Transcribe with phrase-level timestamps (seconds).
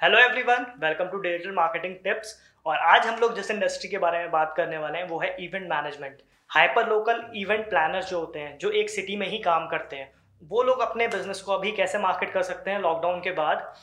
[0.00, 2.34] Hello everyone welcome to digital marketing tips
[2.66, 5.28] और आज हम लोग जिस इंडस्ट्री के बारे में बात करने वाले हैं, वो है
[5.44, 6.18] event management
[6.50, 10.12] hyper local event planners जो होते हैं, जो एक सिटी में ही काम करते हैं,
[10.42, 13.74] वो लोग अपने बिज़नेस को अभी कैसे मार्केट कर सकते हैं लॉकडाउन के बाद?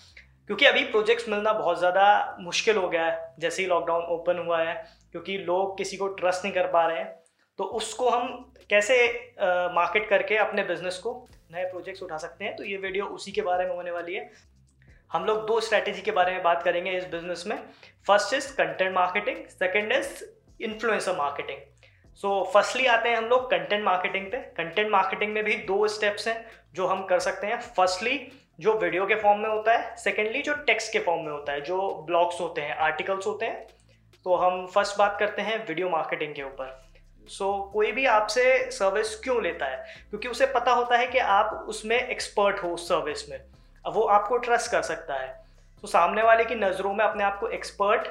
[0.50, 4.62] क्योंकि अभी प्रोजेक्ट्स मिलना बहुत ज़्यादा मुश्किल हो गया है, जैसे ही लॉकडाउन ओपन हुआ
[4.62, 4.76] है,
[5.12, 7.14] क्योंकि लोग किसी को ट्रस्ट नहीं कर पा रहे हैं।
[7.60, 9.04] तो उसको हम कैसे
[9.74, 11.20] मार्केट करके अपने बिज़नेस को
[11.52, 12.56] नए प्रोजेक्ट्स उठा सकते हैं?
[12.56, 14.32] तो ये वीडियो उसी के बारे में होने वाली है।
[15.14, 17.58] हम लोग दो स्ट्रैटेजी के बारे में बात करेंगे इस बिज़नेस में।
[18.08, 20.24] First is content marketing second is
[20.62, 21.58] influencer marketing
[22.16, 26.28] so firstly आते हैं हम लोग कंटेंट मार्केटिंग पे। कंटेंट मार्केटिंग में भी दो स्टेप्स
[26.28, 30.42] हैं जो हम कर सकते हैं। फर्स्टली जो वीडियो के फॉर्म में होता है। सेकेंडली
[30.42, 33.68] जो टेक्स्ट के फॉर्म में होता है जो ब्लॉग्स होते हैं आर्टिकल्स होते हैं।
[34.24, 36.82] तो हम फ़र्स्ट बात करते हैं वीडियो मार्केटिंग के ऊपर।
[37.28, 39.86] सो so, कोई भी आपसे सर्विस क्यों लेता है?
[40.10, 43.53] क्योंकि उसे पता होता है कि आप उसमें एक्सपर्ट हो उस सर्विस में।
[43.86, 45.28] अब वो आपको ट्रस्ट कर सकता है।
[45.84, 48.08] तो सामने वाले की नज़रों में अपने आप को एक्सपर्ट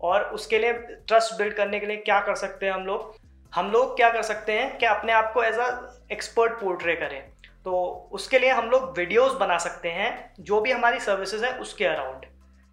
[0.00, 3.14] और उसके लिए ट्रस्ट बिल्ड करने के लिए क्या कर सकते हैं हम लोग?
[3.52, 5.68] हम लोग क्या कर सकते हैं कि अपने आप को एज अ
[6.12, 7.20] एक्सपर्ट पोर्ट्रे करें।
[7.64, 11.84] तो उसके लिए हम लोग वीडियोस बना सकते हैं, जो भी हमारी सर्विसेज़ है उसके
[11.86, 12.26] अराउंड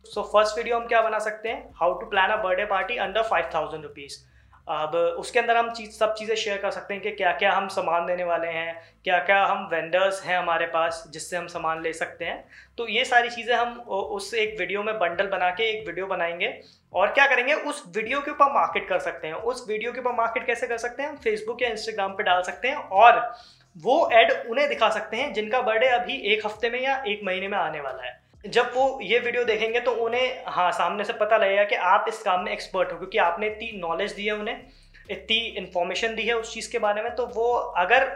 [0.05, 1.69] सो फ़र्स्ट वीडियो हम क्या बना सकते हैं?
[1.75, 4.17] How to plan a birthday party under five thousand rupees
[4.67, 7.67] अब उसके अंदर हम चीज़, सब चीज़ें शेयर कर सकते हैं कि क्या क्या हम
[7.67, 11.93] सामान देने वाले हैं क्या क्या हम वेंडर्स हैं हमारे पास जिससे हम सामान ले
[11.93, 12.43] सकते हैं।
[12.77, 16.53] तो ये सारी चीज़ें हम उस एक वीडियो में बंडल बना के एक वीडियो बनाएँगे।
[16.93, 20.13] और क्या करेंगे, उस वीडियो के ऊपर मार्केट कर सकते हैं। उस वीडियो के ऊपर
[20.13, 23.19] मार्केट कैसे कर सकते हैं, हम फेसबुक या इंस्टाग्राम पर डाल सकते हैं और
[23.75, 27.47] वो एड उन्हें दिखा सकते हैं जिनका बर्थडे अभी एक हफ़्ते में या एक महीने
[27.47, 31.37] में आने वाला है। जब वो ये वीडियो देखेंगे तो उन्हें हाँ सामने से पता
[31.37, 34.61] लगेगा कि आप इस काम में एक्सपर्ट हो, क्योंकि आपने इतनी नॉलेज दी है उन्हें,
[35.11, 38.09] इतनी इन्फॉर्मेशन दी है उस चीज़ के बारे में तो वो अगर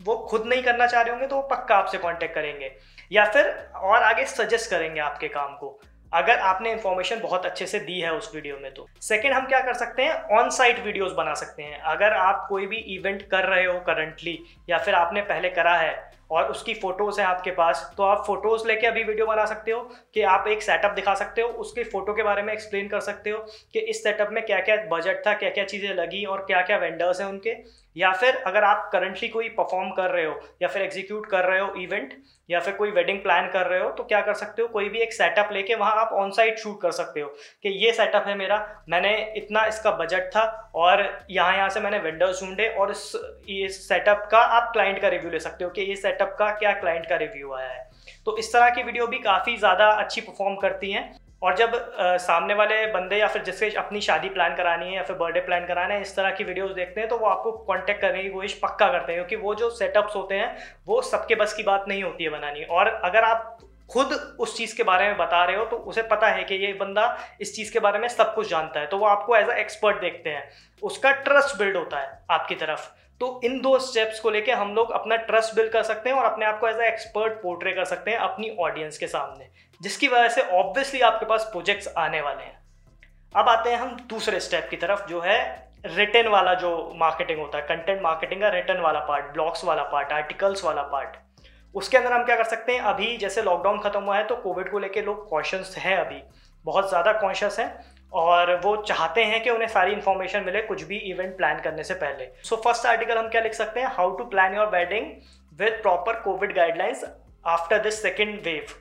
[0.00, 2.70] वो खुद नहीं करना चाह रहे होंगे तो वो पक्का आपसे कांटेक्ट करेंगे।
[3.12, 5.78] या फिर और आगे सजेस्ट करेंगे आपके काम को,
[6.12, 9.60] अगर आपने इन्फॉर्मेशन बहुत अच्छे से दी है उस वीडियो में तो। सेकंड हम क्या
[9.60, 10.12] कर सकते हैं?
[10.32, 14.38] ऑन साइट वीडियोस बना सकते हैं। अगर आप कोई भी इवेंट कर रहे हो करंटली
[14.70, 15.92] या फिर आपने पहले करा है
[16.30, 19.80] और उसकी फ़ोटोज़ हैं आपके पास तो आप फ़ोटोज़ लेके अभी वीडियो बना सकते हो
[20.14, 23.30] कि आप एक सेटअप दिखा सकते हो, उसके फ़ोटो के बारे में एक्सप्लेन कर सकते
[23.30, 23.38] हो
[23.74, 26.78] कि इस सेटअप में क्या क्या बजट था क्या क्या चीज़ें लगी और क्या क्या
[26.78, 27.56] वेंडर्स हैं उनके।
[27.96, 31.60] या फिर अगर आप करंटली कोई परफॉर्म कर रहे हो, या फिर एग्जीक्यूट कर रहे
[31.60, 32.12] हो इवेंट
[32.48, 34.98] या फिर कोई वेडिंग प्लान कर रहे हो तो क्या कर सकते हो, कोई भी
[34.98, 37.28] एक सेटअप लेके वहाँ आप ऑन साइट शूट कर सकते हो
[37.62, 40.44] कि ये सेटअप है मेरा, मैंने इतना इसका बजट था
[40.76, 43.12] और यहाँ यहाँ से मैंने वेंडर्स ढूंढे और इस
[43.48, 46.72] ये सेटअप का आप क्लाइंट का रिव्यू ले सकते हो कि ये सेटअप का क्या
[46.72, 47.88] क्लाइंट का रिव्यू आया है।
[48.26, 52.16] तो इस तरह की वीडियो भी काफ़ी ज़्यादा अच्छी परफॉर्म करती हैं। और जब आ,
[52.16, 55.66] सामने वाले बंदे या फिर जिससे अपनी शादी प्लान करानी है या फिर बर्थडे प्लान
[55.66, 58.58] कराना है इस तरह की वीडियोस देखते हैं तो वो आपको कांटेक्ट करने की कोशिश
[58.62, 60.56] पक्का करते हैं क्योंकि वो जो सेटअप्स होते हैं
[60.86, 63.58] वो सबके बस की बात नहीं होती है बनानी। और अगर आप
[63.90, 66.72] खुद उस चीज़ के बारे में बता रहे हो तो उसे पता है कि ये
[66.72, 69.54] बंदा इस चीज़ के बारे में सब कुछ जानता है। तो वो आपको एज अ
[69.54, 70.48] एक्सपर्ट देखते हैं।
[70.82, 72.90] उसका ट्रस्ट बिल्ड होता है आपकी तरफ़।
[73.20, 76.24] तो इन दो स्टेप्स को लेके हम लोग अपना ट्रस्ट बिल्ड कर सकते हैं और
[76.24, 79.48] अपने आप को एज अ एक्सपर्ट पोर्ट्रे कर सकते हैं अपनी ऑडियंस के सामने,
[79.80, 82.56] जिसकी वजह से ऑब्वियसली आपके पास प्रोजेक्ट्स आने वाले हैं।
[83.34, 87.58] अब आते हैं हम दूसरे स्टेप की तरफ़, जो है रिटर्न वाला जो मार्केटिंग होता
[87.58, 91.16] है कंटेंट मार्केटिंग का रिटर्न वाला पार्ट ब्लॉग्स वाला पार्ट आर्टिकल्स वाला पार्ट
[91.74, 94.70] उसके अंदर हम क्या कर सकते हैं, अभी जैसे लॉकडाउन खत्म हुआ है तो कोविड
[94.70, 96.22] को लेकर लोग कॉन्शियस हैं अभी।
[96.64, 97.72] बहुत ज़्यादा कॉन्शियस हैं
[98.12, 101.94] और वो चाहते हैं कि उन्हें सारी इन्फॉर्मेशन मिले, कुछ भी इवेंट प्लान करने से
[101.96, 103.88] पहले। सो फ़र्स्ट आर्टिकल हम क्या लिख सकते हैं?
[103.88, 105.10] How to plan your wedding
[105.58, 107.04] with proper COVID guidelines
[107.46, 108.74] after this second wave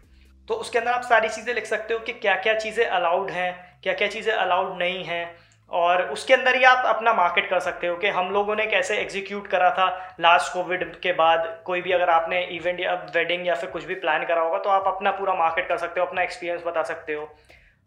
[0.47, 3.51] तो उसके अंदर आप सारी चीज़ें लिख सकते हो कि क्या क्या चीज़ें अलाउड हैं
[3.83, 5.25] क्या क्या चीज़ें अलाउड नहीं हैं।
[5.71, 8.97] और उसके अंदर ही आप अपना मार्केट कर सकते हो कि हम लोगों ने कैसे
[8.97, 9.87] एग्जीक्यूट करा था
[10.19, 13.95] लास्ट कोविड के बाद। कोई भी अगर आपने इवेंट या वेडिंग या फिर कुछ भी
[13.95, 17.13] प्लान करा होगा तो आप अपना पूरा मार्केट कर सकते हो, अपना एक्सपीरियंस बता सकते
[17.13, 17.29] हो।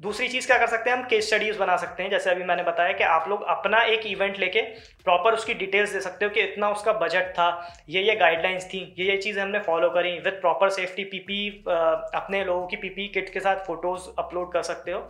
[0.00, 2.62] दूसरी चीज़ क्या कर सकते हैं, हम केस स्टडीज़ बना सकते हैं। जैसे अभी मैंने
[2.62, 4.60] बताया कि आप लोग अपना एक इवेंट लेके
[5.04, 8.78] प्रॉपर उसकी डिटेल्स दे सकते हो कि इतना उसका बजट था, ये ये गाइडलाइंस थी,
[8.98, 13.32] ये ये चीज़ें हमने फॉलो करी विद प्रॉपर सेफ्टी पीपी अपने लोगों की पीपी किट
[13.32, 15.00] के साथ फ़ोटोज़ अपलोड कर सकते हो।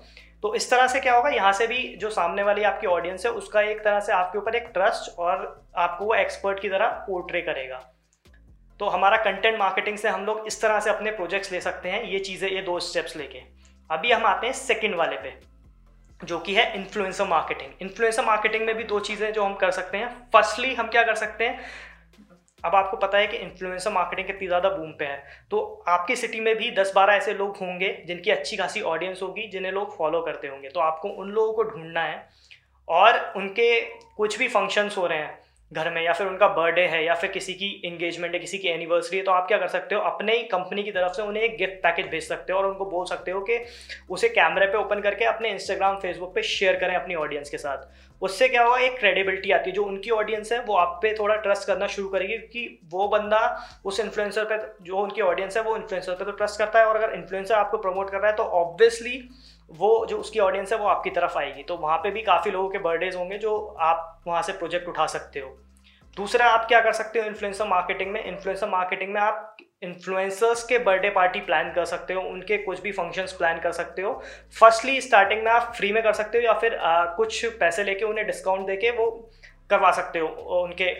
[0.42, 3.32] तो इस तरह से क्या होगा, यहाँ से भी जो सामने वाली आपकी ऑडियंस है,
[3.32, 7.40] उसका एक तरह से आपके ऊपर एक ट्रस्ट और आपको वो एक्सपर्ट की तरह पोर्ट्रे
[7.42, 7.80] करेगा।
[8.80, 12.02] तो हमारा कंटेंट मार्केटिंग से हम लोग इस तरह से अपने प्रोजेक्ट्स ले सकते हैं,
[12.04, 13.42] ये चीज़ें, ये दो स्टेप्स लेके।
[13.90, 15.32] अभी हम आते हैं सेकेंड वाले पे,
[16.20, 19.98] जो कि है इन्फ्लुएंसर मार्केटिंग इन्फ्लुएंसर मार्केटिंग में भी दो चीज़ें जो हम कर सकते
[19.98, 21.60] हैं। फर्स्टली हम क्या कर सकते हैं?
[22.64, 26.40] अब आपको पता है कि इन्फ्लुएंसर मार्केटिंग कितनी ज़्यादा बूम पे है। तो आपकी सिटी
[26.40, 30.48] में भी 10-12 ऐसे लोग होंगे जिनकी अच्छी खासी ऑडियंस होगी, जिन्हें लोग फॉलो करते
[30.48, 32.28] होंगे। तो आपको उन लोगों को ढूंढना है
[32.88, 33.80] और उनके
[34.16, 35.38] कुछ भी फ़ंक्शंस हो रहे हैं।
[35.72, 38.68] घर में, या फिर उनका बर्थडे है, या फिर किसी की इंगेजमेंट है, किसी की
[38.68, 40.00] एनिवर्सरी है तो आप क्या कर सकते हो?
[40.00, 42.84] अपने ही कंपनी की तरफ़ से उन्हें एक गिफ्ट पैकेज भेज सकते हो और उनको
[42.86, 43.58] बोल सकते हो कि
[44.10, 48.22] उसे कैमरे पे ओपन करके अपने इंस्टाग्राम फेसबुक पे शेयर करें अपनी ऑडियंस के साथ।
[48.22, 48.78] उससे क्या होगा?
[48.78, 52.08] एक क्रेडिबिलिटी आती है। जो उनकी ऑडियंस है, वो आप पे थोड़ा ट्रस्ट करना शुरू
[52.08, 53.40] करेगी क्योंकि वो बंदा
[53.84, 56.96] उस इन्फ्लुएंसर पे, जो उनकी ऑडियंस है, वो इन्फ्लुएंसर पे तो ट्रस्ट करता है और
[56.96, 59.22] अगर इन्फ्लुएंसर आपको प्रमोट कर रहा है तो ऑब्वियसली
[59.70, 62.68] वो जो उसकी ऑडियंस है वो आपकी तरफ़ आएगी। तो वहाँ पे भी काफ़ी लोगों
[62.68, 65.56] के बर्थडेज होंगे जो आप वहाँ से प्रोजेक्ट उठा सकते हो।
[66.16, 67.24] दूसरा आप क्या कर सकते हो?
[67.24, 72.22] इन्फ्लुएंसर मार्केटिंग में इन्फ्लुएंसर मार्केटिंग में आप इन्फ्लुएंसर्स के बर्थडे पार्टी प्लान कर सकते हो।
[72.22, 74.12] उनके कुछ भी फ़ंक्शंस प्लान कर सकते हो।
[74.60, 78.04] फर्स्टली स्टार्टिंग में आप फ्री में कर सकते हो या फिर आ, कुछ पैसे लेके
[78.04, 79.10] उन्हें डिस्काउंट देके वो
[79.70, 80.28] करवा सकते हो।
[80.62, 80.92] उनके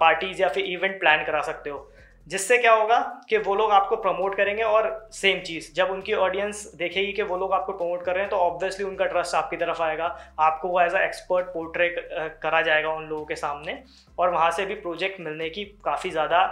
[0.00, 1.88] पार्टीज़ या फिर इवेंट प्लान करा सकते हो।
[2.26, 6.64] जिससे क्या होगा कि वो लोग आपको प्रमोट करेंगे और सेम चीज़, जब उनकी ऑडियंस
[6.76, 9.82] देखेगी कि वो लोग आपको प्रमोट कर रहे हैं तो ऑब्वियसली उनका ट्रस्ट आपकी तरफ़
[9.82, 10.06] आएगा।
[10.40, 12.08] आपको वो एज अ एक्सपर्ट पोर्ट्रेट
[12.42, 13.82] करा जाएगा उन लोगों के सामने
[14.18, 16.42] और वहाँ से भी प्रोजेक्ट मिलने की काफ़ी ज़्यादा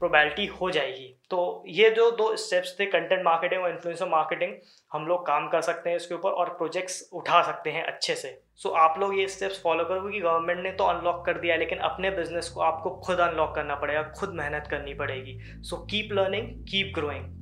[0.00, 4.52] प्रोबेबिलिटी हो जाएगी। तो ये जो दो स्टेप्स थे कंटेंट मार्केटिंग और इन्फ्लुएंसर मार्केटिंग
[4.92, 8.28] हम लोग काम कर सकते हैं इसके ऊपर और प्रोजेक्ट्स उठा सकते हैं अच्छे से।
[8.56, 11.56] सो so, आप लोग ये स्टेप्स फॉलो करो क्योंकि गवर्नमेंट ने तो अनलॉक कर दिया
[11.56, 16.12] लेकिन अपने बिज़नेस को आपको खुद अनलॉक करना पड़ेगा खुद मेहनत करनी पड़ेगी। So keep
[16.12, 17.39] learning keep growing